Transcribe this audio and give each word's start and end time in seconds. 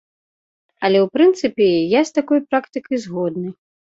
Але 0.87 0.99
ў 1.05 1.17
прынцыпе 1.17 1.67
я 1.93 2.01
з 2.11 2.15
такой 2.17 2.39
практыкай 2.53 2.97
згодны. 3.07 3.49